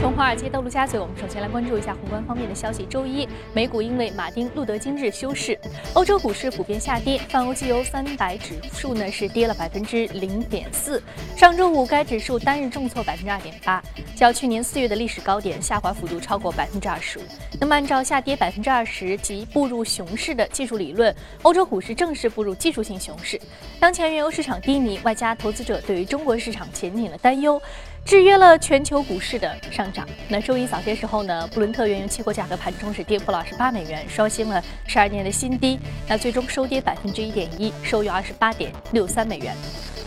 [0.00, 2.86] 从华尔街到陆家嘴，我们首先来关注一下宏观方面的消息。
[2.86, 5.58] 周一，美股因为马丁·路德金日休市，
[5.92, 11.02] 欧洲股市普遍下跌，泛欧绩优三百指数呢是跌了百分之零点四。
[11.36, 13.82] 上周五，该指数单日重挫百分之二点八，
[14.16, 17.22] 较去年四月的历史高点下滑幅度超过百分之二十五。
[17.60, 23.38] 那么，按照下跌百分之二十即步入熊市的技术理论，欧洲股市正式步入技术性熊市。
[23.78, 27.60] 当前原油市场低迷，外加投资者对于中国市场前景的担忧。
[28.04, 30.06] 制约了全球股市的上涨。
[30.28, 35.78] 那周一早些时候呢，布伦特原油期货价格盘中是跌破了二十八美元，刷新了十二年的新低。
[36.08, 39.54] 那最终收跌百分之一点一，收于二十八点六三美元。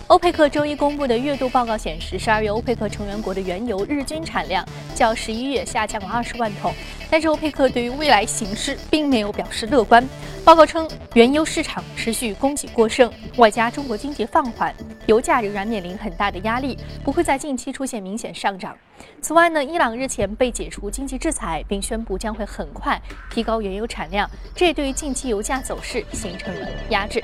[0.08, 6.73] 欧佩克周一公布的月度报告显示，十二月欧佩克成员国的原油日均产量较十一月下降了二十万桶。
[7.10, 10.05] 但是欧佩克对于未来形势并没有表示乐观。
[10.46, 14.76] 报告称，原油市场持续供给过剩，外加中国经济放缓，
[15.06, 18.76] 油价仍然面临很大的压力，不会在近期出现明显上涨。
[19.22, 27.24] 此外呢，伊朗日前被解除经济制裁，并宣布将会很快提高原油产量，这也对于近期油价走势形成了压制。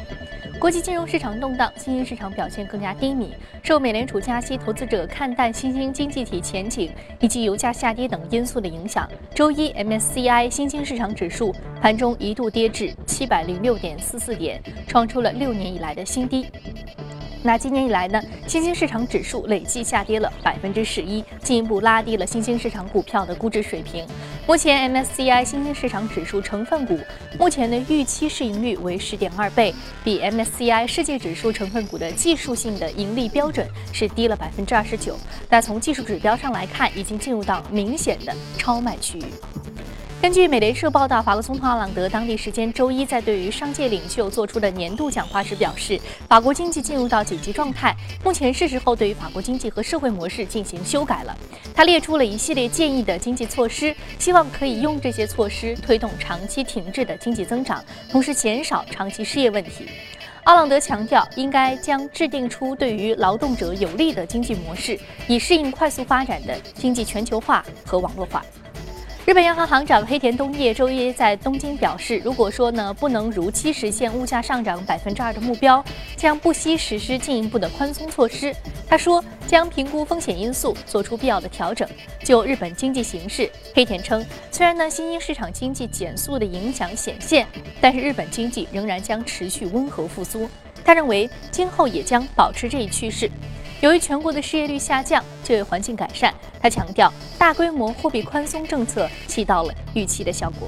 [0.58, 3.34] 国际金融市场动荡，新兴市场表现更加低迷。
[3.64, 16.46] 受美联储加息、投资者看淡新兴经济体前景以及油价下跌等因素的影响，周一 MSCI 新兴市场指数盘中一度跌至七百零六点四四点，创出了六年以来的新低。
[17.42, 24.06] 那今年以来呢，新兴市场指数累计下跌了百分之十一，进一步拉低了新兴市场股票的估值水平。
[24.46, 27.00] 目前 MSCI 新兴市场指数成分股
[27.40, 35.16] 目前的预期市盈率为十点二倍，比 MSCI 世界指数成分股的技术性的盈利标准是低了百分之二十九。
[35.50, 39.24] 但从技术指标上来看，已经进入到明显的超卖区域。
[40.22, 51.38] 根据美联社报道，法国总统奥朗德当地时间周一在对于商界领袖做出的年度讲话时表示，法国经济进入到紧急状态，目前是时候对于法国经济和社会模式进行修改了。
[51.74, 59.88] 他列出了一系列建议的经济措施，希望可以用这些措施推动长期停滞的经济增长，同时减少长期失业问题。
[60.44, 65.00] 奥朗德强调，应该将制定出对于劳动者有利的经济模式，
[65.30, 68.44] 以适应快速发展的经济全球化和网络化。
[69.30, 75.86] 日本央行行长黑田东彦周一在东京表示，如果说呢不能如期实现物价上涨百分之二的目标，
[76.16, 78.52] 将不惜实施进一步的宽松措施。
[78.88, 81.88] 他说将评估风险因素，做出必要的调整。
[82.24, 87.46] 就日本经济形势，黑田称，虽然呢新兴市场经济减速的影响显现，
[87.80, 90.50] 但是日本经济仍然将持续温和复苏。
[90.84, 93.30] 他认为今后也将保持这一趋势。
[93.82, 100.68] 由于全国的失业率下降，就业环境改善，他强调大规模货币宽松政策起到了预期的效果。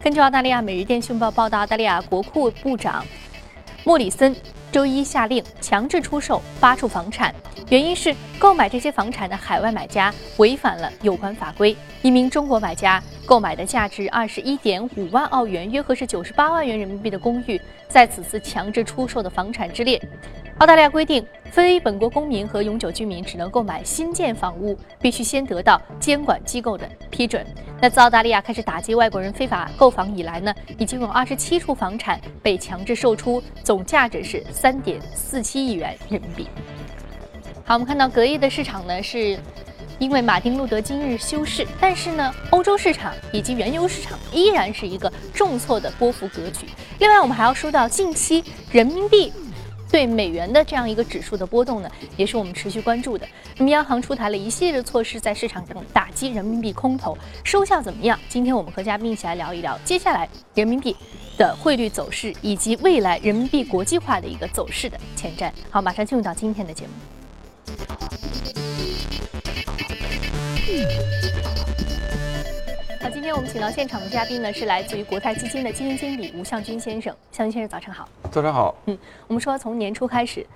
[0.00, 3.04] 根据澳大利亚《每日电讯报》报道，澳大利亚国库部长
[3.84, 4.34] 莫里森
[4.72, 7.34] 周一下令强制出售八处房产，
[7.68, 11.76] 原因是购买这些房产的海外买家违反了有关法规。
[12.00, 20.00] 一名中国买家购买的价值二十一点五万澳元（约合是九十八万元人民币）的公寓，在此次强制出售的房产之列。
[20.58, 27.46] 澳大利亚规定，非本国公民和永久居民只能购买新建房屋，必须先得到监管机构的批准。
[27.80, 36.48] 那自澳大利亚开始打击外国人非法购房以来呢，已经有二十七处房产被强制售出，总价值是三点四七亿元人民币。
[37.64, 39.38] 好，我们看到隔夜的市场呢，是
[40.00, 46.66] 因为马丁路德今日休市，但是呢，欧洲市场以及原油市场依然是一个重挫的波幅格局。
[46.98, 48.42] 另外，我们还要说到近期
[48.72, 49.32] 人民币。
[49.98, 53.26] 对美元的这样一个指数的波动呢，也是我们持续关注的。
[53.56, 58.16] 那么央行出台了一系列措施，在市场中打击人民币空头，收效怎么样？
[58.28, 60.96] 今天我们和嘉宾一起来聊一聊接下来人民币
[61.36, 65.50] 的汇率走势，以及未来人民币国际化的一个走势的前瞻。
[65.68, 66.92] 好，马上进入到今天的节目。
[67.88, 67.98] 好，
[73.18, 77.12] 今天我们请到现场的嘉宾呢，是来自于国泰基金的基金经理吴向军先生。
[77.32, 78.08] 向军先生，早上好。
[78.30, 78.72] 早上好。
[78.86, 78.96] 嗯，
[79.26, 80.46] 我们说从年初开始，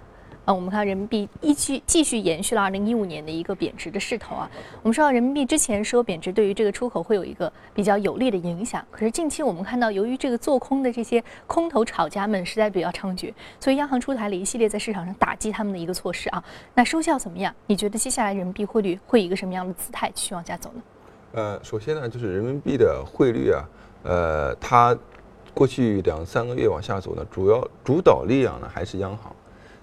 [0.45, 4.49] 呃，我们看人民币一继继续延续了二零一五年的一个贬值的势头啊。
[4.81, 16.45] 我们说到人民币之前说贬值对于这个出口会有一个比较有利的影响，可是近期我们看到，由于这个做空的这些空头炒家们实在比较猖獗，所以央行出台了一系列在市场上打击他们的一个措施啊。
[16.77, 17.53] 那收效怎么样？
[17.67, 20.83] 你觉得接下来人民币汇率会以一个什么样的姿态继续往下走呢？
[21.33, 23.65] 呃，首先呢，就是人民币的汇率啊，
[24.03, 24.97] 呃，它
[25.55, 29.35] 过去两三个月往下走呢，主要主导力量呢还是央行，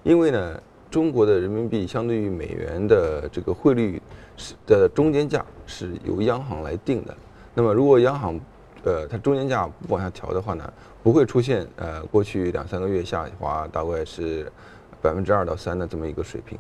[0.04, 0.62] 因为呢，
[0.92, 4.00] 中国的人民币相对于美元的这个汇率
[4.38, 7.18] 是的中间价是由央行来定的。
[7.56, 8.40] 那么如果央行
[8.84, 10.72] 呃它中间价不往下调的话呢，
[11.02, 14.52] 不会出现呃过去两三个月下滑大概是
[15.02, 16.58] 百分之二到三的这么一个水平。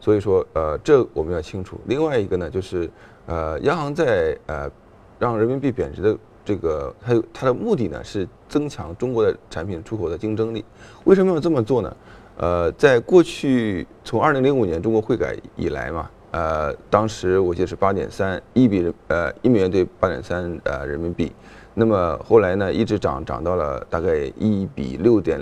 [0.00, 1.78] 所以说呃这我们要清楚。
[1.86, 2.90] 另外一个呢就是。
[3.26, 4.68] 呃，央行在呃
[5.16, 10.64] 让人民币贬值的这个，它它的目的呢是增强中国的产品出口的竞争力。
[11.04, 11.96] 为什么要这么做呢？
[12.38, 21.30] 呃，在过去从二零零五年中国汇改以来嘛，呃，当时我记得是八点三一比呃一美元兑八点三呃人民币，
[21.74, 25.40] 那么后来呢一直涨涨到了大概一比六点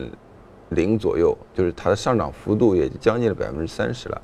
[0.70, 4.22] 零左右，就是它的上涨幅度也将近了百分之三十了。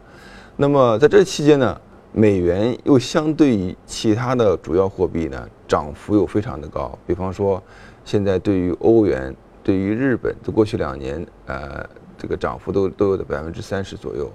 [0.57, 1.81] 那么在这期间呢，
[2.13, 7.63] 美元又相对于其他的主要货币呢涨幅又非常的高，比方说
[8.05, 11.85] 现在对于欧元、对于日本，在过去两年呃
[12.17, 14.31] 这个涨幅都都有的百分之三十左右。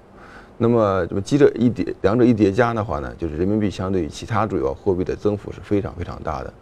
[0.62, 6.52] 那么，这么几者一叠，两者一叠加的话呢，就是人民币相对于其他主要货币的增幅是非常非常大的。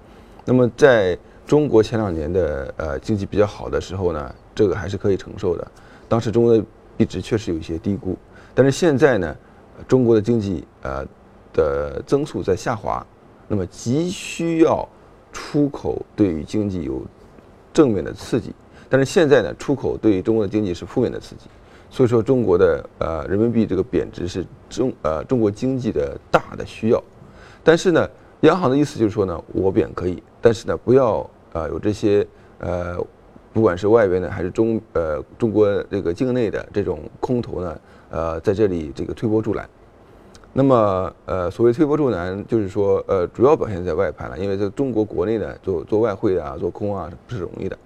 [0.44, 5.64] 那么，在中国前两年的呃经济比较好的时候呢，这个还是可以承受的。
[6.08, 6.64] 当时中国的
[6.96, 8.16] 币值确实有一些低估，
[8.56, 9.36] 但是现在呢，
[9.86, 11.06] 中国的经济呃
[11.52, 13.06] 的增速在下滑，
[13.46, 14.84] 那么急需要
[15.32, 17.00] 出口对于经济有
[17.72, 18.52] 正面的刺激，
[18.88, 21.42] 但是现在呢，出口对于中国的经济是负面的刺激。
[21.88, 27.00] 所以说，中国的呃人民币这个贬值是中呃中国经济的大的需要，
[27.62, 28.08] 但是呢，
[28.40, 32.26] 央行的意思就是说呢，我贬可以，但是呢，不要呃有这些
[32.58, 32.98] 呃，
[33.52, 37.80] 不管是外边的还是中呃中国这个境内的这种空头呢，
[38.10, 39.68] 呃在这里这个推波助澜。
[40.52, 47.78] 那么呃所谓推波助澜，就是说呃主要表现在外盘了，因为在中国国内呢做做外汇啊做空啊不是容易的。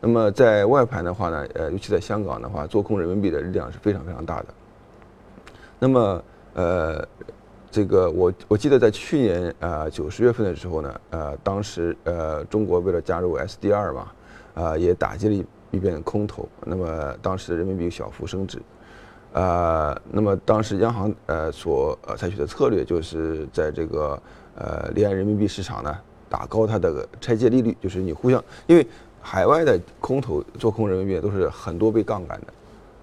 [0.00, 4.46] 那么在外盘的话呢，呃，尤其在香港的话，做空人民币的力量是非常非常大的。
[5.78, 6.24] 那么，
[6.54, 7.06] 呃，
[7.70, 14.10] 这个我我记得在去年呃九十月份的时候呢，呃，当时呃中国为了加入 SDR 嘛，
[14.60, 16.48] 啊，也打击了一一遍空头。
[16.64, 18.60] 那么当时人民币小幅升值，
[19.32, 24.22] 啊，那么当时央行呃所呃采取的策略就是在这个
[24.56, 25.96] 呃离岸人民币市场呢
[26.28, 28.86] 打高它的拆借利率，就是你互相因为。
[29.22, 32.46] 海外的空头做空人民币都是很多倍杠杆的，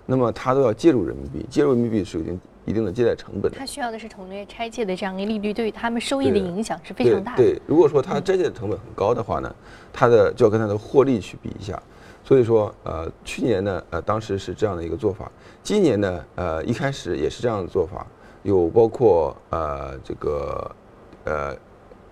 [0.07, 2.24] 那么它都要介入人民币，介入人民币是有
[2.67, 3.57] 一定的借贷成本的。
[3.57, 7.37] 它需要的是同业拆借的这样一个利率，对于他们收益的影响是非常大的。
[7.37, 9.55] 对，如果说它拆借的成本很高的话呢，
[9.91, 11.81] 它的就要跟它的获利去比一下。
[12.23, 15.31] 所以说，呃，去年呢，呃，当时是这样的一个做法。
[15.63, 18.05] 今年呢，呃，一开始也是这样的做法，
[18.43, 20.75] 有包括呃这个
[21.23, 21.55] 呃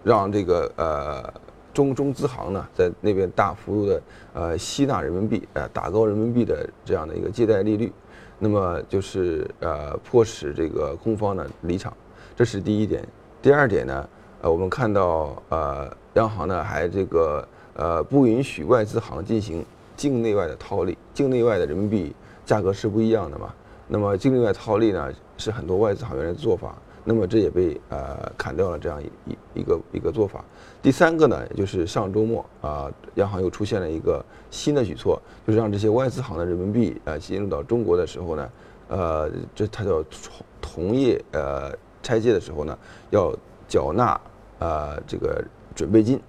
[0.03, 1.33] 让这个呃。
[1.75, 7.91] 中中资行呢，在那边大幅度的呃吸纳人民币，呃打高人民币的这样的一个借贷利率，
[8.37, 11.93] 那么就是呃迫使这个空方呢离场，
[12.35, 13.07] 这是第一点。
[13.41, 14.09] 第二点呢，
[14.41, 19.65] 呃我们看到呃央行呢还这个呃不允许外资行进行
[19.95, 22.15] 境内外的套利，境内外的人民币
[22.45, 23.53] 价格是不一样的嘛，
[23.87, 26.75] 那么境内外套利呢是很多外资行原来的做法。
[27.07, 30.43] 那么这也被呃砍掉了这样一一一个一个做法。
[30.81, 38.49] 第三个呢，也就是上周末啊，央行又出现了一个新的举措，就是让这些外资行的人民币呃进入到中国的时候呢，
[38.89, 41.71] 呃，这它叫同同业呃
[42.01, 42.77] 拆借的时候呢，
[43.11, 43.31] 要
[43.67, 44.19] 缴纳
[44.59, 45.43] 呃这个
[45.75, 46.19] 准备金。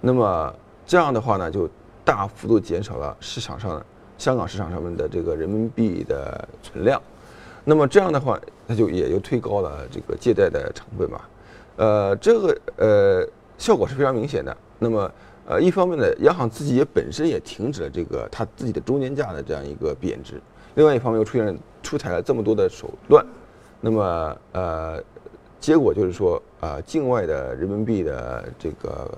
[0.00, 0.54] 那么
[0.86, 1.68] 这样的话呢，就
[2.04, 3.84] 大幅度减少了市场上
[4.16, 7.00] 香港市场上面的这个人民币的存量。
[7.68, 11.20] 那么这样的话，它就也就推高了这个借贷的成本嘛，
[11.74, 13.28] 呃，这个呃
[13.58, 14.56] 效果是非常明显的。
[14.78, 15.10] 那么
[15.46, 20.40] 呃，一方面呢，央行自己也本身也停止了这个它自己的中间价的这样一个贬值，
[20.76, 23.26] 另外一方面又出现出台了这么多的手段，
[23.80, 25.02] 那么呃，
[25.58, 29.10] 结果就是说啊，境外的人民币的这个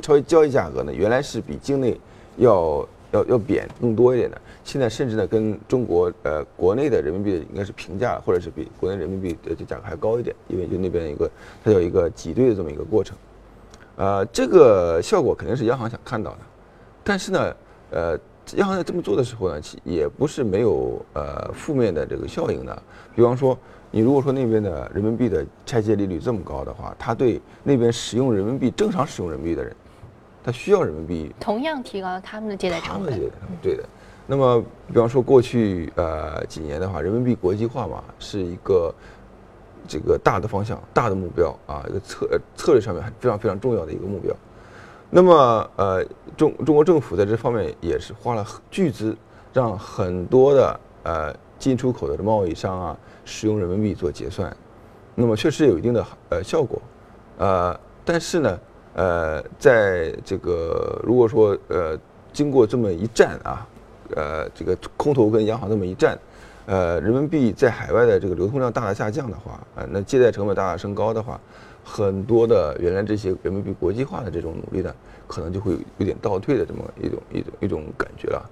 [0.00, 2.00] 超交易价格呢，原来是比境内
[2.38, 2.88] 要。
[3.12, 11.30] 要要贬更多一点的，现在甚至呢跟中国呃国内的人民币应该是平价，或者是比国内人民币的这价格还高一点，因为就那边一个
[11.64, 13.16] 它有一个挤兑的这么一个过程，
[13.96, 16.38] 呃，这个效果肯定是央行想看到的，
[17.02, 17.56] 但是呢，
[17.90, 18.18] 呃，
[18.56, 22.82] 央行在这么做的时候呢，其也不是没有呃负面的这个效应的，
[23.16, 23.58] 比方说
[23.90, 29.74] 你如果说那边的人民币的拆借利率这么高的话，它对那边使用人民币正常使用人民币的人。
[30.42, 33.18] 它需要人民币，同样提高他们的借贷成本。
[33.62, 33.84] 对的。
[34.26, 38.94] 那么，比方说过去呃几年的话，人民币国际化嘛，是一个
[39.88, 44.32] 这个大的方向、大的目标啊，一个策策略上面非常非常重要的一个目标。
[45.10, 46.04] 那么呃，
[46.36, 49.16] 中中国政府在这方面也是花了巨资，
[49.52, 54.56] 让很多的呃进出口的贸易商啊使用人民币做结算，
[55.16, 56.80] 那么确实有一定的呃效果，
[57.38, 58.58] 呃，但是呢。
[58.94, 61.98] 呃，在这个如果说呃，
[62.32, 63.66] 经过这么一战啊，
[64.16, 66.18] 呃，这个空头跟央行这么一战，
[66.66, 71.40] 呃，人民币在海外的这个流通量大大下降的话，呃，那借贷成本大大升高的话，
[71.84, 74.94] 很多的原来这些人民币国际化的这种努力呢，
[75.26, 78.50] 可能就会有点倒退的这么一种一种一种感觉了。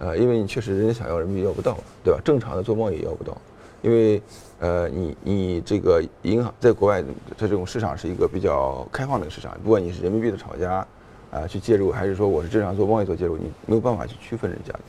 [0.00, 2.20] 呃，因为你确实人家想要人民币要不到，对吧？
[2.24, 3.36] 正常的做贸易也要不到，
[3.82, 4.20] 因为
[4.58, 7.00] 呃，你你这个银行在国外
[7.36, 10.86] 在这种市场是一个比较开放的市场，不管你是人民币的炒家
[11.30, 14.80] 啊去介入，还是说我是正常做贸易做介入，你没有办法去区分人家的。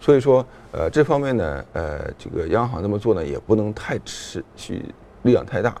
[0.00, 4.84] 所以说，呃，这方面呢，呃，这个央行这么做呢，也不能太持续
[5.22, 5.76] 力量太大，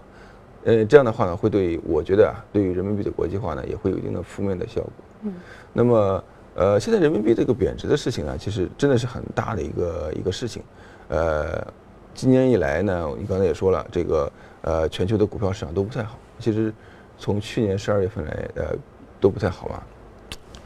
[0.64, 4.92] 呃，这样的话呢，会对我觉得啊，对于人民币的国际化呢，也会有一定的负面的效果。
[5.22, 5.34] 嗯，
[5.72, 6.24] 那么。
[6.54, 10.62] 呃，现在人民币这个贬值的事情呢，其实真的是很大的一个一个事情。
[11.08, 11.66] 呃，
[12.14, 16.18] 今年以来呢，你刚才也说了，这个呃，全球的股票市场都不太好。
[16.38, 16.72] 其实
[17.18, 18.76] 从去年十二月份来，呃，
[19.20, 19.82] 都不太好嘛。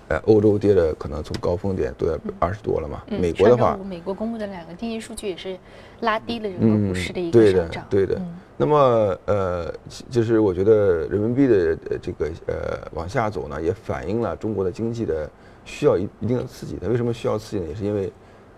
[0.09, 3.03] 呃，欧洲跌的可能从高峰点都要二十多了嘛。
[3.09, 5.59] 美国的话，美国公布的两个经济数据也是
[6.01, 7.85] 拉低了整个股市的一个上涨。
[7.91, 8.23] 对的，对的。
[8.57, 9.73] 那么呃，
[10.09, 15.29] 就是我觉得人民币的这个呃往下走呢，也反映了中国的经济的。
[15.69, 17.69] 需要一一定的刺激，它为什么需要刺激呢？
[17.69, 18.09] 也是因为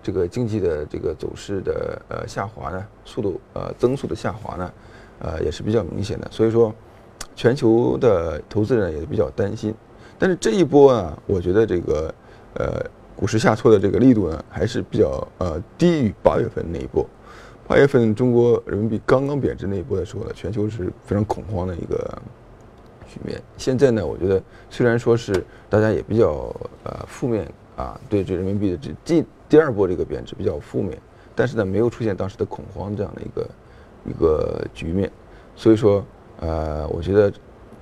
[0.09, 4.73] 这个经济的这个走势的呃下滑呢，速度呃增速的下滑呢，
[5.19, 6.27] 呃也是比较明显的。
[6.31, 6.75] 所以说，
[7.37, 9.75] 全球的投资人也比较担心。
[10.19, 12.15] 但是这一波啊，我觉得这个
[12.55, 12.83] 呃
[13.15, 17.07] 股市下挫的这个力度呢，还是比较呃低于八月份那一波。
[17.67, 22.19] 八月份中国人民币刚刚贬值那一波的时候呢，全球是非常恐慌的一个。
[23.11, 30.99] 局面现在呢，我觉得虽然说是大家也比较呃负面啊，对这人民币的这第第二波这个贬值比较负面，
[31.37, 33.51] 但是呢，没有出现当时的恐慌这样的一个
[34.05, 35.09] 一个局面，
[35.55, 36.05] 所以说
[36.41, 37.33] 呃，我觉得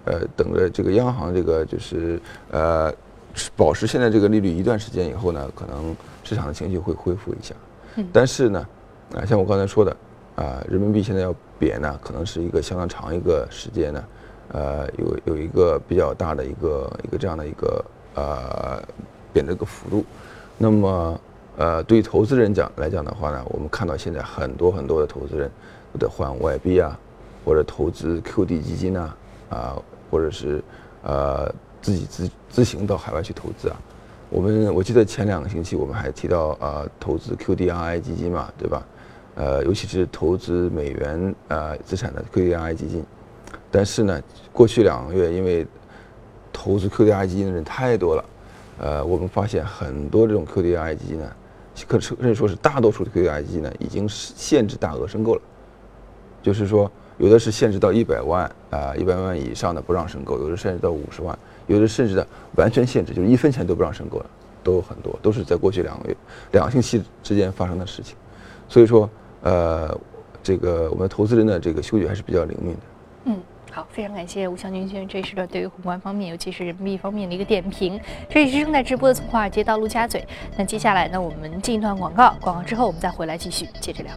[0.05, 2.93] 呃，等着这个央行这个就是呃
[3.57, 7.55] 保持现在这个利率一段时间以后呢，可能市场的情绪会恢复一下。
[8.13, 8.69] 但是呢，
[9.15, 9.97] 啊，像我刚才说的
[10.35, 14.05] 啊，人民币现在要贬呢，可能是一个相当长一个时间呢。
[14.53, 17.85] 呃，有有一个比较大的一个一个这样的一个
[18.15, 18.81] 呃
[19.37, 20.03] 贬的一个幅度，
[20.57, 21.21] 那么
[21.59, 25.51] 呃对于投资人讲来讲的话呢，我们看到现在很多很多的投资人
[25.93, 26.99] 都在换外币啊，
[27.45, 29.15] 或者投资 QD 基金呐，
[29.51, 29.77] 啊，
[30.11, 30.65] 或者是
[31.03, 33.77] 呃自己自自行到海外去投资啊。
[34.31, 38.83] 我们我记得前两个星期我们还提到啊，投资 QDRI 基金嘛，对吧？
[39.35, 43.05] 呃，尤其是投资美元呃资产的 QDRI 基金。
[43.71, 45.67] 但是呢，过去两个月因为
[46.53, 48.25] 投资 QDRI 基金的人太多了，
[48.79, 51.33] 呃，我们发现很多这种 QDII 基金呢，
[51.89, 55.41] 可说可以说是大多数的 QDII 基金呢，已经是限制大额申购了。
[56.43, 61.35] 就是说，有的是限制到一百万啊，一百万以上的不让申购；有的限制到五十万；
[61.67, 64.27] 有的甚至的完全限制，就是一分钱都不让申购了，
[64.63, 66.17] 都有很多，都是在过去两个月、
[66.53, 68.17] 两个星期之间发生的事情。
[68.69, 69.11] 所以说，
[69.43, 69.99] 呃，
[70.43, 72.81] 这个我们投资人的这个嗅觉还是比较灵敏的。
[73.77, 78.01] 好，非常感谢吴强军先生这一时段对于宏观方面，尤其是人民币方面的一个点评。
[78.27, 80.27] 这里是正在直播的从华尔街到陆家嘴。
[80.57, 84.15] 那接下来呢，我们进一段广告，广告之后我们再回来继续接着聊。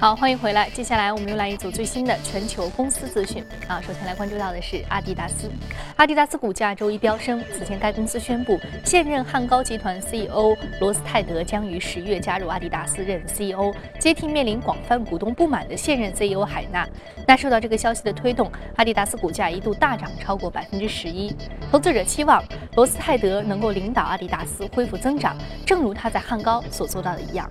[0.00, 0.70] 好，欢迎回来。
[0.70, 3.80] 接下来我们又来一组最新的全球公司资讯啊。
[3.84, 5.50] 首先来关注到的是阿迪达斯，
[5.96, 7.42] 阿迪达斯股价周一飙升。
[7.52, 16.88] 此前该公司宣布，现任汉高集团 CEO 罗斯泰德将于十月加入阿迪达斯任 CEO，接替面临广泛股东不满的现任 CEO 海纳。
[17.26, 21.34] 那受到这个消息的推动，阿迪达斯股价一度大涨超过百分之十一。
[21.72, 22.40] 投资者期望
[22.76, 25.36] 罗斯泰德能够领导阿迪达斯恢复增长，
[25.66, 27.48] 正如他在汉高所做到的一样。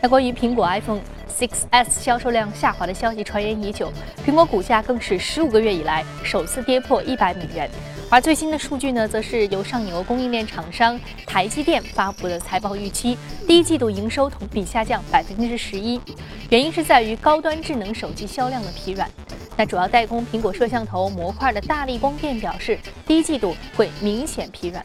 [0.00, 3.92] 那关于苹果 iPhone 6s 销售量下滑的消息传言已久，
[4.26, 7.70] 苹果股价更是十五个月以来首次跌破一百美元。
[8.10, 16.00] 而最新的数据呢，则是由上游供应链厂商台积电发布的财报预期，第一季度营收同比下降百分之十一，
[16.48, 19.10] 原因是在于高端智能手机销量的疲软。
[19.56, 24.82] 那主要代工苹果摄像头模块的大力光电表示，第一季度会明显疲软。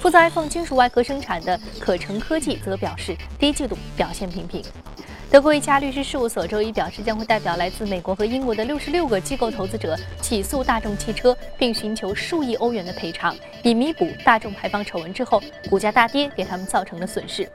[0.00, 4.62] 负责 iPhone 金属外壳生产的可成科技则表示，第一季度表现平平。
[5.36, 17.46] 德国一家律师事务所周一表示，将会代表来自美国和英国的六十六个机构投资者起诉大众汽车，并寻求数亿欧元的赔偿，以弥补大众排放丑闻之后股价大跌给他们造成的损失。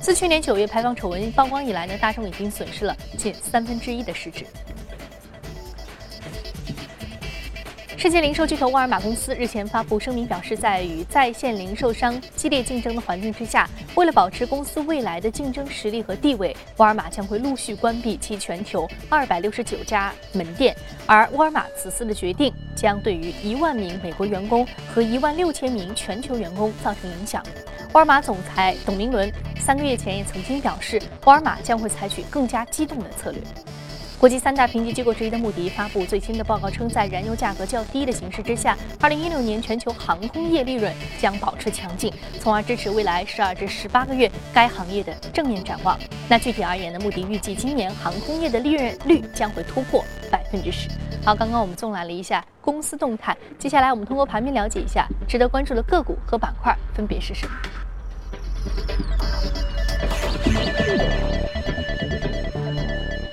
[0.00, 4.46] 自去年九月排放丑闻曝光以来呢，大众已经损失了近三分之一的市值。
[7.98, 20.76] 世界零售巨头沃尔玛公司日前发布声明，表示在与在线零售商激烈竞争的环境之下，为了保持公司未来的竞争实力和地位，沃尔玛将会陆续关闭其全球二百六十九家门店。
[21.06, 24.64] 而沃尔玛此次的决定将对于一万名美国员工
[24.94, 27.42] 和一万六千名全球员工造成影响。
[27.94, 29.28] 沃尔玛总裁董明伦
[29.58, 33.42] 三个月前也曾经表示，沃尔玛将会采取更加激动的策略。
[34.18, 45.96] 国际三大评级机构之一的穆迪发布最新的报告称，在燃油价格较低的形势之下，2016年全球航空业利润将保持强劲，从而支持未来12至18个月该行业的正面展望。
[46.28, 50.88] 那具体而言呢，穆迪预计今年航空业的利润率将会突破百分之十。
[51.24, 57.54] 好，刚刚我们纵览了一下公司动态，接下来我们通过盘面了解一下值得关注的个股和板块分别是什么。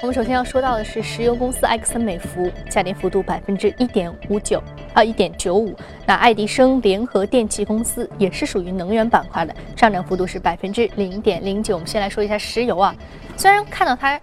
[0.05, 4.61] 我们首先要说到的是石油公司埃克森美孚，下跌幅度百分之一点五九
[4.93, 5.75] 啊，一点九五。
[6.05, 11.73] 那爱迪生联合电气公司也是属于能源板块的，上涨幅度是百分之零点零九。
[11.73, 12.95] 我们先来说一下石油啊，
[13.35, 14.21] 虽然看到它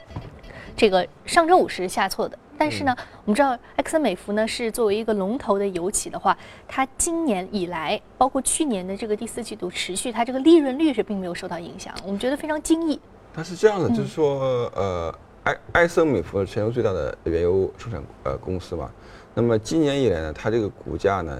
[0.76, 13.00] 这个上周五是下挫的，但是呢，我们知道埃克森美孚呢是作为一个龙头的油企的话，它今年以来，包括去年的这个第四季度持续，它这个利润率是并没有受到影响，我们觉得非常惊异。
[13.34, 15.12] 它是这样的，就是说呃。
[15.44, 18.88] 埃埃森美孚全球最大的原油生产呃公司嘛，
[19.34, 21.36] 那么今年以来呢，它这个股价呢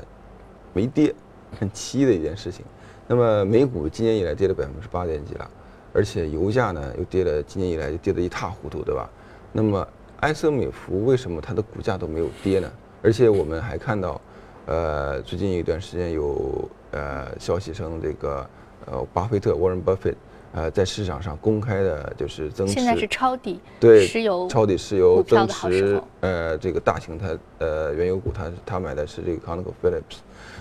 [0.72, 1.14] 没跌，
[1.60, 2.64] 很奇异的一件事情。
[3.06, 5.48] 那么美股今年以来跌了百分之八点几了，
[5.92, 9.08] 而且油价呢又跌了，今年以来又跌得一塌糊涂，对吧？
[9.52, 9.86] 那么
[10.20, 12.68] 埃森美孚为什么它的股价都没有跌呢？
[13.02, 14.20] 而且我们还看到，
[14.66, 18.44] 呃，最近一段时间有呃消息称这个
[18.86, 20.16] 呃巴菲特沃伦巴菲特。
[20.52, 30.18] 呃，在市场上公开的就是增持，现在是抄底对石油抄底石油增持呃这个大型它呃原油股，它它买的是这个 ConocoPhillips。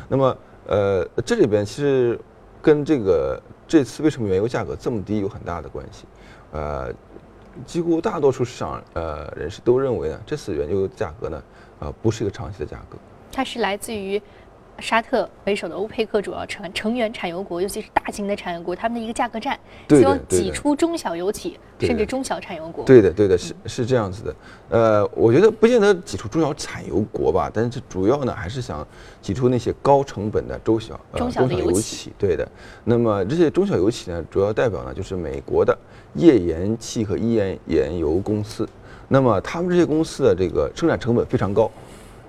[0.07, 2.17] 那么呃这里边其实
[2.62, 6.05] 跟这个这次为什么原油价格这么低有很大的关系。
[6.53, 6.93] 呃，
[7.65, 11.43] 几乎大多数市场呃人士都认为呢，这次原油价格呢
[11.79, 12.98] 呃不是一个长期的价格，
[13.31, 14.21] 它是来自于。
[14.79, 19.59] 沙特为首的欧佩克主要成成员产油国，尤其是大型的产油国，他们的一个价格战，
[19.89, 22.83] 希望挤出中小油企，甚至中小产油国。
[22.83, 24.35] 对的，对的，是是这样子的。
[24.69, 28.85] 呃，我觉得不见得挤出中小产油国吧，但是主要呢还是想
[29.21, 32.11] 挤出那些高成本的中小中小油企。
[32.17, 32.47] 对的。
[32.83, 35.77] 那么这些中小油企呢，主要代表呢就是美国的
[36.15, 38.67] 页岩气和页岩油公司。
[39.07, 41.69] 那么他们这些公司的这个生产成本非常高，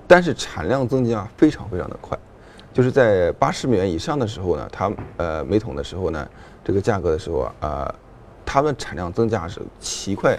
[0.06, 2.18] 但是产量增加非常非常的快。
[2.72, 6.28] 就是在八十美元以上的时候呢，它呃每桶的时候呢，
[6.64, 7.94] 这个价格的时候啊，呃，
[8.46, 10.38] 它们产量增加是奇快，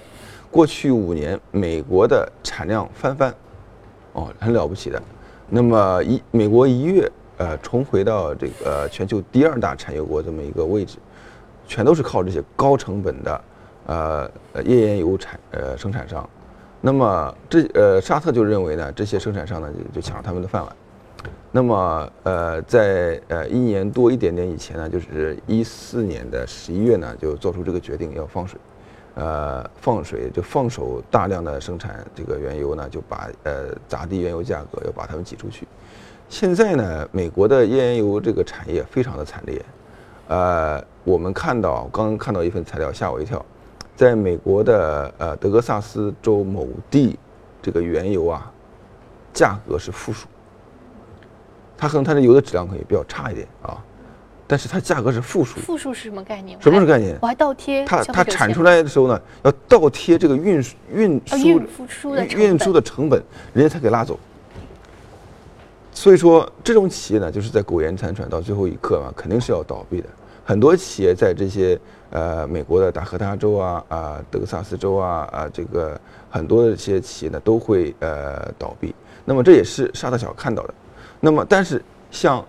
[0.50, 3.34] 过去五年美国的产量翻番，
[4.14, 5.02] 哦，很了不起的。
[5.48, 10.98] 那么一美国一跃呃重回到这个全球第二大产油国这么一个位置，
[11.68, 13.42] 全都是靠这些高成本的
[13.86, 14.32] 呃
[14.66, 16.28] 页岩油产呃生产商。
[16.82, 20.76] 那么这呃沙特就认为呢，这些生产商呢就就抢了他们的饭碗。
[21.56, 28.60] 那么，呃，在呃一年多一点点以前呢，就是一四年的十一月呢，就做出这个决定要放水，
[29.14, 35.68] 呃，放水就放手大量的生产这个原油呢，就把呃砸低原油价格，要把它们挤出去。
[36.28, 39.64] 现在呢，美国的页岩油这个产业非常的惨烈，
[40.30, 43.46] 呃，我们看到刚刚看到一份材料吓我一跳，
[43.96, 47.20] 在美国的呃德克萨斯州某地，
[47.62, 48.52] 这个原油啊，
[49.32, 50.28] 价格是负数。
[51.84, 53.78] 它可能它的油的质量可以比较差一点啊，
[54.48, 55.60] 但是它价格是负数。
[55.60, 56.58] 负数是什么概念？
[56.62, 57.18] 什么是概念？
[57.22, 57.84] 我还倒贴。
[57.84, 61.46] 它它产出来的时候呢，要倒贴这个运输运输
[62.38, 63.22] 运输的成本，
[63.54, 64.18] 人家才给拉走。
[65.92, 70.08] 所以说，这种企业呢，就是在苟延残喘到最后一刻嘛，肯定是要倒闭的。
[70.46, 71.78] 很多企业在这些
[72.12, 78.96] 呃美国的达科他州啊啊德克萨斯州啊啊这个很多的这些企业呢都会呃倒闭。
[79.26, 80.74] 那么这也是沙特小看到的。
[81.26, 81.82] 那么，但是
[82.12, 82.44] 像，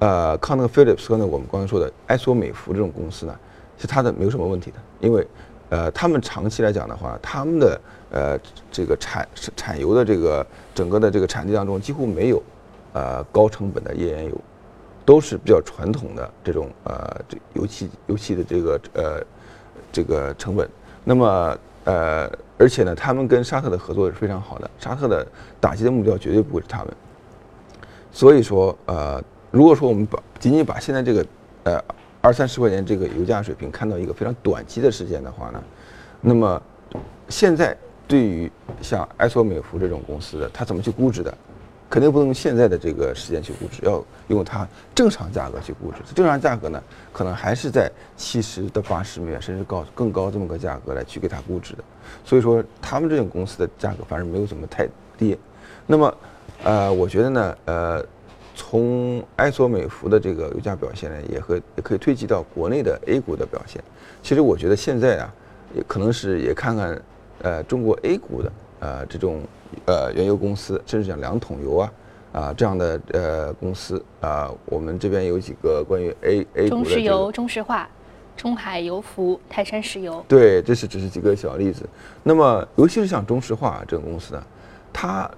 [0.00, 3.38] 呃，康那个菲利普斯呢，我们刚才说的埃索美孚这种公司呢，
[3.76, 5.24] 其实它的没有什么问题的，因为，
[5.68, 7.80] 呃，他们长期来讲的话，他们的
[8.10, 8.36] 呃
[8.68, 12.42] 这个产产油的这个整个的这个产地当中几乎没有，
[12.94, 14.36] 呃高成本的页岩油，
[15.04, 19.22] 都是比较传统的这种呃这油气油气的这个呃
[19.92, 20.68] 这个成本。
[21.04, 22.28] 那么呃，
[22.58, 25.24] 而且呢，他们跟沙特的合作是非常好的，沙特的
[25.60, 26.92] 打击的目标绝对不会是他们。
[28.14, 31.26] 所以说，呃，如果说我们把仅仅把现在这个，
[31.64, 31.84] 呃，
[32.20, 35.60] 二三十块钱这个油价水平看到一个非常短期的时间的话呢，
[36.20, 36.62] 那么
[37.28, 38.48] 现在对于
[38.80, 41.36] 像埃索美孚这种公司的，它怎么去估值的？
[41.90, 45.98] 肯定不能用现在的这个时间去估值，要用它正常价格去估值。
[46.14, 46.80] 正常价格呢，
[47.12, 51.82] 可能还是在七十到八十美元，甚至高更高这么个价格来去给它估值的。
[52.24, 55.36] 所以说，他们这种公司的价格反而没有怎么太跌。
[55.84, 56.16] 那么。
[56.64, 58.04] 呃，我觉得呢，呃，
[58.54, 63.84] 从埃索美孚的这个油价表现呢，也和也可以推及到国内的 A 股的表现。
[64.22, 65.34] 其实我觉得现在啊，
[65.74, 67.02] 也可能是也看看，
[67.42, 69.42] 呃中国 A 股的呃这种
[69.84, 71.92] 呃原油公司，甚至讲两桶油啊
[72.32, 77.86] 啊这样的呃公司啊，我们这边有几个关于 A A 股的、中石油、中石化、
[78.38, 80.24] 中海油服、泰山石油。
[80.26, 81.86] 对，这是只是几个小例子。
[82.22, 84.42] 那么尤其是像中石化这种公司呢，
[84.90, 85.30] 它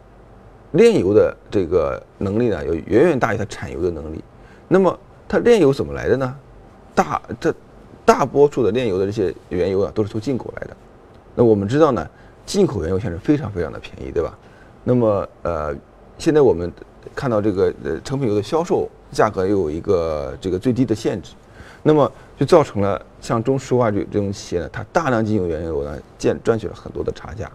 [0.72, 4.22] 炼油的这个能力呢，要远远大于它产油的能力。
[4.68, 4.98] 那么
[5.28, 6.36] 它炼油怎么来的呢？
[6.94, 7.54] 大这
[8.04, 10.76] 大多数的炼油的这些原油啊，都是从进口来的。
[11.34, 12.08] 那我们知道呢，
[12.44, 14.36] 进口原油现在非常非常的便宜，对吧？
[14.82, 15.74] 那么呃，
[16.18, 16.72] 现在我们
[17.14, 21.32] 看到这个呃成品油的销售价格又有一个这个最低的限制，
[21.82, 27.50] 那么就造成了像中石化这这种企业呢，它大量进口原油呢，赚赚取了很多的差价。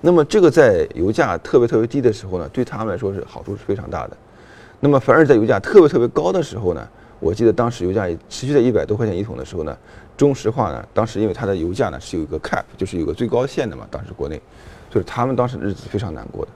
[0.00, 4.16] 那么这个在油价特别特别低的时候呢，对他们来说是好处是非常大的。
[4.80, 9.76] 那么反而在油价特别特别高的时候呢，我记得当时油价持续在一百多块钱一桶的时候呢，
[10.16, 14.40] 中石化呢，当时因为它的油价呢是有一个 cap，就是有个最高线的嘛，当时国内，
[14.88, 16.50] 就是他们当时日子非常难过的。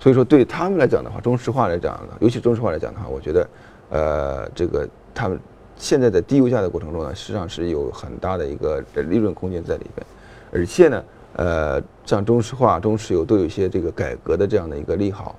[0.00, 3.48] 所以说对他们来讲的话，中石化来讲呢，尤其中石化来讲的话，我觉得，
[3.90, 5.38] 呃，这个他们
[5.76, 10.04] 现在在低油价的过程中呢，实际上是有很大的一个利润空间在里边，
[10.50, 11.00] 而且呢。
[11.34, 15.36] 呃，像中石化、中石油都有一些这个改革的这样的一个利好，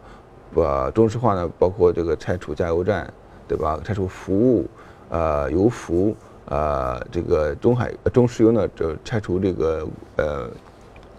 [0.56, 3.12] 把中石化呢，包括这个拆除加油站，
[3.48, 3.80] 对吧？
[3.84, 4.66] 拆除服务，
[5.10, 10.50] 呃，油服，呃，这个中海中石油呢，这拆除这个呃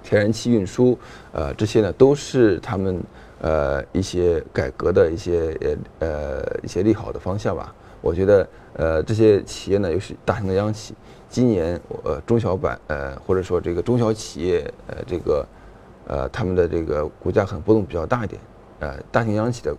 [0.03, 0.99] 天然气运输，
[1.33, 3.01] 呃，这些呢都是他们
[3.41, 5.57] 呃一些改革的一些
[6.01, 7.75] 呃呃一些利好的方向吧。
[8.03, 10.95] 我觉得呃这些企业呢又是大型的央企。
[11.29, 15.47] 今年，呃，中小板，呃，或者说这个中小企业，呃，这个，
[16.07, 18.38] 呃，他们的这个股价可能波动比较大一点，
[18.81, 19.75] 呃，大型央企的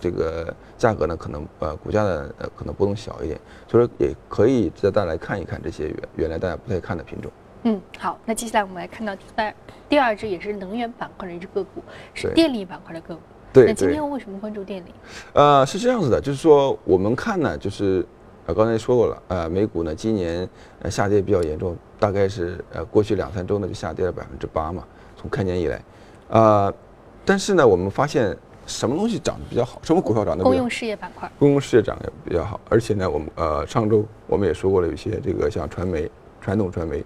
[0.00, 7.30] 这个价格呢，可能呃，股价呢，呃，可能波动小一点，所以说也可以值得大家来看一看这些原原来大家不太看的品种。
[7.64, 9.54] 嗯，好，那接下来我们来看到第二
[9.90, 11.82] 第二只也是能源板块的一只个股，
[12.14, 13.20] 是电力板块的个股。
[13.56, 13.66] 对。
[13.66, 14.88] 那今天为什么关注电力？
[15.32, 18.06] 呃，是这样子的，就是说我们看呢，就是。
[18.48, 20.48] 呃，刚才说过了，呃，美股呢今年
[20.80, 24.84] 呃下跌比较严重，大概是呃过去两三周呢就下跌了百分之八嘛，
[25.16, 25.82] 从开年以来，
[26.28, 26.72] 呃，
[27.24, 30.44] 但是呢我们发现什么东西涨得比较好，什么股票涨得？
[30.44, 31.28] 公用事业板块。
[31.40, 36.08] 公用事业涨得比较好，而且呢我们呃上周我们也说过了，有些这个像传媒、
[36.40, 37.04] 传统传媒，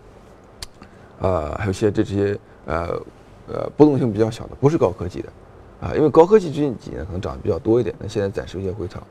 [1.20, 3.02] 呃，还有一些这些呃
[3.48, 5.32] 呃波动性比较小的，不是高科技的，
[5.80, 9.02] 啊，因为高科技最近几年可能涨得比较多一点，那现在暂时有些回调，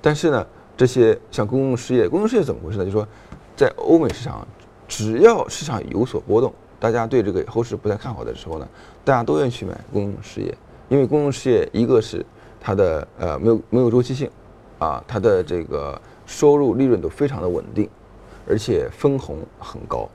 [0.00, 0.46] 但是呢。
[0.78, 2.84] 这些像公共事业，公共事业怎么回事呢？
[2.84, 3.08] 就是说，
[3.56, 4.46] 在欧美市场，
[4.86, 8.68] 只要市场有所波动，大家对这个后市不太看好的时候呢，
[9.02, 10.54] 大家都愿意去买公共事业，
[10.90, 12.22] 因为公共事业一个是
[12.60, 14.30] 它的呃没有没有周期性，
[14.78, 17.88] 啊，它的这个收入利润都非常的稳定，
[18.46, 20.06] 而且分红很高，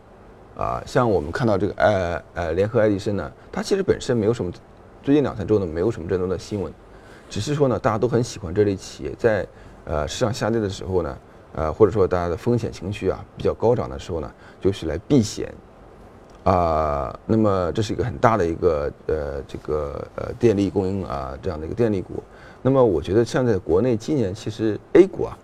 [0.56, 4.52] 啊，像我们看到这个呃呃联合爱迪生呢，它其实本身没有什么，
[5.03, 6.71] 最近两三周呢没有什么这种的新闻，
[7.29, 9.47] 只是说呢大家都很喜欢这类企业在。
[9.83, 11.17] 呃，市场下跌的时候呢，
[11.53, 15.51] 呃，或者说大家的风险情绪啊比较高涨的时候呢，就是来避险，
[16.43, 22.23] 啊，那么这是一个很大的一个呃这个呃电力供应啊这样的一个电力股。
[22.61, 25.35] 那么我觉得像在国内今年其实 A 股啊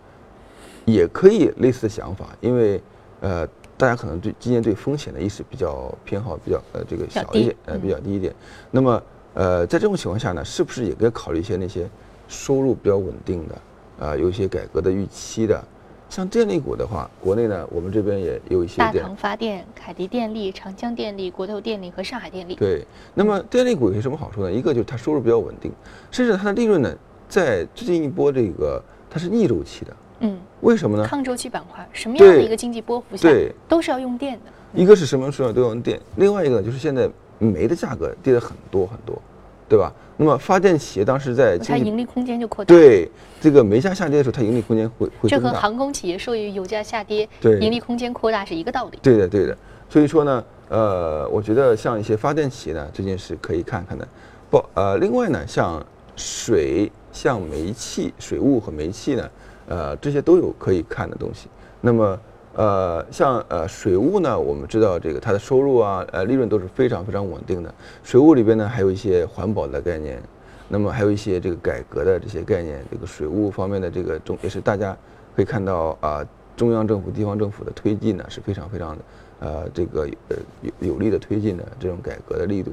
[0.86, 2.80] 也可以类似的想法，因为
[3.22, 8.32] 呃大家可能对今年对风险的意识比较偏好比较呃这个小一点呃比较低一点。
[8.70, 9.02] 那么
[9.38, 11.88] 呃在这种情况下呢，是不是也该考虑一些那些
[12.28, 14.06] 收入比较稳定的？
[14.06, 15.64] 啊，有一些改革的预期的，
[16.10, 18.78] 像电力股的话，国内呢，我们这边也有一些。
[18.78, 22.56] 大唐发电、凯迪电力、长江电力、国投电力和上海电力。
[22.56, 24.52] 对，那么电力股有什么好处呢？
[24.52, 25.72] 一个就是它收入比较稳定，
[26.10, 26.96] 甚至它的利润呢，
[27.30, 29.96] 在最近一波这个它是逆周期的。
[30.22, 30.40] 嗯。
[30.62, 31.06] 为什么呢？
[31.08, 33.30] 抗周期板块，什么样的一个经济波幅下，
[33.68, 34.52] 都是要用电的。
[34.74, 37.08] 一个是什么时候都要用电，另外一个，就是现在
[37.40, 39.22] 煤的价格跌了很多很多。
[39.70, 39.92] 对吧？
[40.16, 42.74] 那么发电企业当时在它盈利空间就扩大。
[42.74, 49.00] 对，这个煤价下跌的时候，它盈利空间会会这和航空企业受益于油价下跌，对盈利空间扩大是一个道理。
[49.02, 49.58] 对的，对的。
[49.90, 54.08] 所以说呢，呃，我觉得像一些发电企业呢，最近是可以看看的。
[54.50, 59.30] 不，呃，另外呢，像水、像煤气、水务和煤气呢，
[59.68, 61.50] 呃，这些都有可以看的东西。
[61.82, 62.18] 那么。
[62.58, 67.72] 呃，像呃水务呢，我们知道这个它的收入啊，呃利润都是非常非常稳定的。
[68.04, 70.20] 水务里边呢，还有一些环保的概念，
[70.68, 74.98] 那么还有一些这个改革的这些概念，这个水务方面的这个中也是大家
[75.36, 79.04] 可以看到啊，中央政府、地方政府的推进呢是非常非常的
[79.42, 82.72] 呃这个呃有有力的推进的这种改革的力度。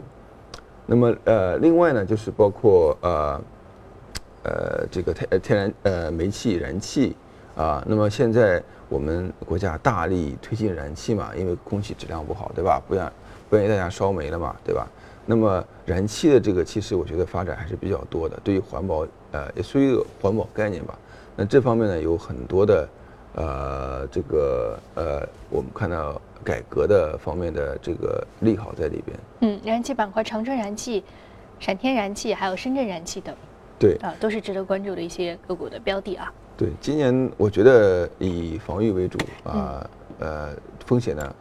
[0.87, 3.41] 那么呃另外呢，就是包括呃
[4.45, 7.15] 呃这个天天然呃煤气、燃气
[7.57, 8.63] 啊，那么现在。
[8.91, 12.81] 我们国家大力推进燃气嘛，因为空气质量不好，对吧？
[12.87, 13.13] 不愿
[13.49, 14.87] 不愿意大家烧煤了嘛，对吧？
[15.25, 20.97] 那么燃气的这个其实我觉得发展还是比较多的，对于环保呃也属于一个环保概念吧。
[21.35, 22.89] 那这方面呢有很多的
[23.35, 29.19] 呃这个呃我们看到改革的方面的这个利好在里边。
[29.41, 31.03] 嗯，燃气板块，长春燃气、
[31.59, 33.35] 陕天然气还有深圳燃气等，
[33.79, 36.31] 对，啊，都是值得关注的一些个股的标的啊。
[36.57, 39.89] 对，今年我觉得以防御为主啊，
[40.19, 40.55] 呃，
[40.87, 41.35] 风险呢。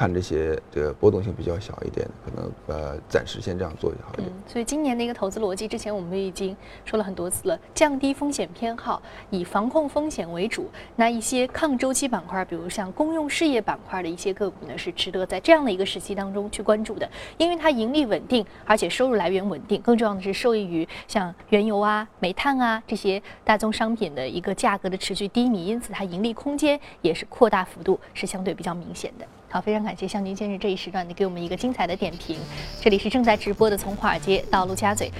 [0.00, 4.28] 看这些这个波动性比较小一点，可能呃暂时先这样做就好一点。
[4.30, 10.70] 嗯，所以今年的一个投资逻辑，之前我们已经说了很多次了，降低风险偏好，以防控风险为主。
[10.96, 29.26] 那一些抗周期板块，比如像公用事业板块的一些个股呢，是值得在这样的一个时期当中去关注的，因为它盈利稳定，而且收入来源稳定，更重要的是受益于像原油啊、煤炭啊这些大宗商品的一个价格的持续低迷，因此它盈利空间也是扩大幅度是相对比较明显的。
[29.52, 32.38] 好，非常感谢向军先生这一时段的给我们一个精彩的点评。
[32.80, 35.10] 这里是正在直播的从华尔街到陆家嘴。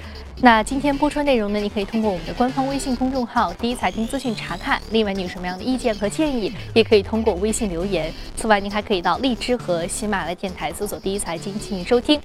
[0.40, 4.80] 那今天播出内容呢，你可以通过我们的官方微信公众号“第一财经资讯”查看。
[4.92, 8.12] 另外，你有什么样的意见和建议，也可以通过微信留言。
[8.36, 12.20] 此外，您还可以到荔枝和喜马拉雅电台搜索“第一财经”进行收听。